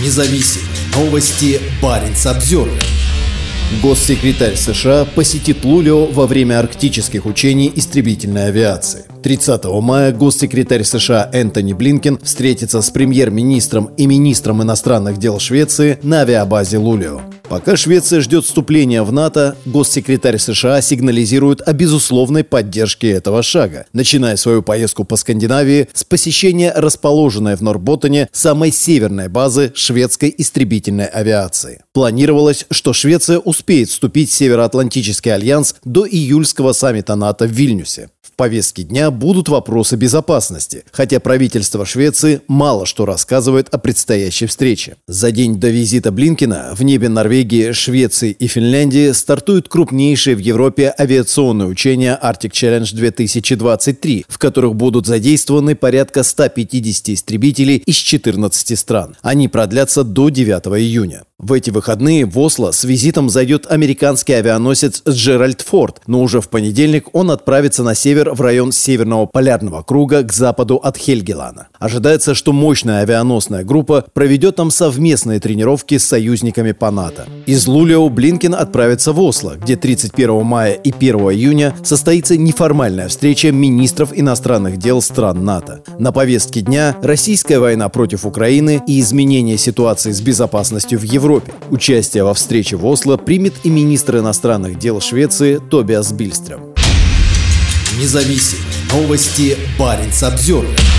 [0.00, 1.60] Независимые новости.
[1.82, 2.80] Барин обзервер
[3.82, 9.06] Госсекретарь США посетит Лулио во время арктических учений истребительной авиации.
[9.24, 16.20] 30 мая госсекретарь США Энтони Блинкен встретится с премьер-министром и министром иностранных дел Швеции на
[16.20, 17.20] авиабазе Лулио.
[17.48, 24.36] Пока Швеция ждет вступления в НАТО, госсекретарь США сигнализирует о безусловной поддержке этого шага, начиная
[24.36, 31.80] свою поездку по Скандинавии с посещения расположенной в Норботтоне самой северной базы шведской истребительной авиации.
[31.94, 38.84] Планировалось, что Швеция успеет вступить в Североатлантический альянс до июльского саммита НАТО в Вильнюсе повестке
[38.84, 44.96] дня будут вопросы безопасности, хотя правительство Швеции мало что рассказывает о предстоящей встрече.
[45.06, 47.37] За день до визита Блинкина в небе Норвегии,
[47.72, 55.06] Швеции и Финляндии стартуют крупнейшие в Европе авиационные учения Arctic Challenge 2023, в которых будут
[55.06, 59.16] задействованы порядка 150 истребителей из 14 стран.
[59.22, 61.24] Они продлятся до 9 июня.
[61.40, 66.48] В эти выходные в Осло с визитом зайдет американский авианосец Джеральд Форд, но уже в
[66.48, 71.68] понедельник он отправится на север в район Северного полярного круга к западу от Хельгелана.
[71.78, 77.28] Ожидается, что мощная авианосная группа проведет там совместные тренировки с союзниками по НАТО.
[77.46, 83.52] Из Лулио Блинкин отправится в Осло, где 31 мая и 1 июня состоится неформальная встреча
[83.52, 85.84] министров иностранных дел стран НАТО.
[86.00, 91.52] На повестке дня российская война против Украины и изменение ситуации с безопасностью в Европе Европе.
[91.68, 96.74] Участие во встрече в Осло примет и министр иностранных дел Швеции Тобиас Бильстрем.
[98.00, 99.56] Независимые новости.
[99.78, 100.97] Барин обзервер